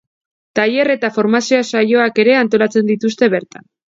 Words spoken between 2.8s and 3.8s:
dituzte bertan.